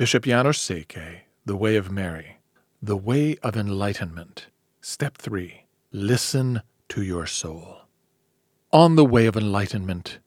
[0.00, 2.38] Bishop János Székely, The Way of Mary,
[2.82, 4.46] The Way of Enlightenment.
[4.80, 7.82] Step 3 Listen to your soul.
[8.72, 10.18] On the way of enlightenment,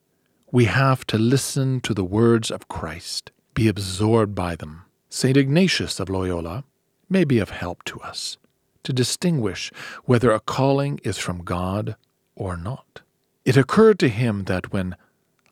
[0.52, 4.84] we have to listen to the words of Christ, be absorbed by them.
[5.10, 5.36] St.
[5.36, 6.62] Ignatius of Loyola
[7.10, 8.38] may be of help to us
[8.84, 9.72] to distinguish
[10.04, 11.96] whether a calling is from God
[12.36, 13.00] or not.
[13.44, 14.94] It occurred to him that when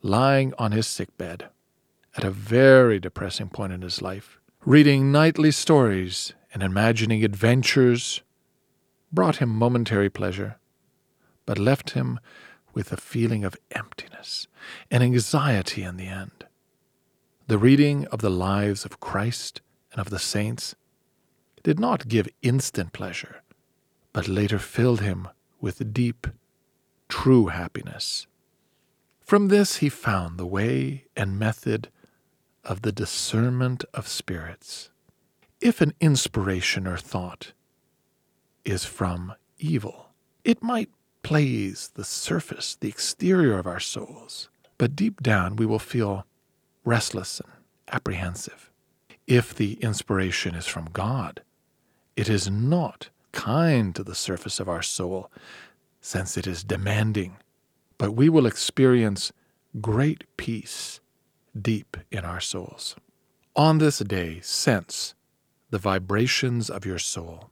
[0.01, 1.49] lying on his sickbed,
[2.15, 8.21] at a very depressing point in his life, reading knightly stories and imagining adventures
[9.11, 10.57] brought him momentary pleasure,
[11.45, 12.19] but left him
[12.73, 14.47] with a feeling of emptiness
[14.89, 16.45] and anxiety in the end.
[17.47, 20.75] The reading of the lives of Christ and of the saints
[21.61, 23.41] did not give instant pleasure,
[24.11, 25.27] but later filled him
[25.59, 26.27] with deep,
[27.09, 28.27] true happiness.
[29.21, 31.89] From this he found the way and method
[32.63, 34.89] of the discernment of spirits.
[35.61, 37.53] If an inspiration or thought
[38.65, 40.09] is from evil,
[40.43, 40.89] it might
[41.23, 46.25] please the surface, the exterior of our souls, but deep down we will feel
[46.83, 47.51] restless and
[47.91, 48.69] apprehensive.
[49.25, 51.41] If the inspiration is from God,
[52.15, 55.31] it is not kind to the surface of our soul,
[56.01, 57.37] since it is demanding,
[57.97, 59.31] but we will experience
[59.79, 60.99] great peace
[61.59, 62.95] deep in our souls.
[63.55, 65.15] On this day, sense
[65.69, 67.49] the vibrations of your soul.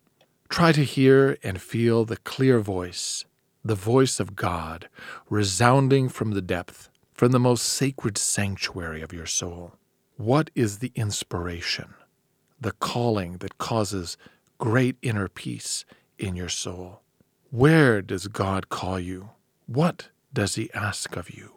[0.48, 3.26] Try to hear and feel the clear voice,
[3.66, 4.90] the voice of God,
[5.30, 9.74] resounding from the depth, from the most sacred sanctuary of your soul.
[10.18, 11.96] What is the inspiration,
[12.60, 14.18] the calling that causes
[14.60, 15.84] great inner peace
[16.20, 17.02] in your soul?
[17.50, 19.32] Where does God call you?
[19.66, 21.54] What does He ask of you?